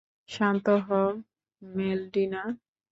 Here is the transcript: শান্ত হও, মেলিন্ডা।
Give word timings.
শান্ত 0.29 0.65
হও, 0.85 1.09
মেলিন্ডা। 1.61 2.43